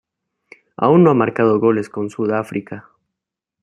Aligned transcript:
Aún 0.77 1.03
no 1.03 1.11
ha 1.11 1.13
marcado 1.13 1.59
goles 1.59 1.87
con 1.87 2.09
Sudáfrica. 2.09 2.89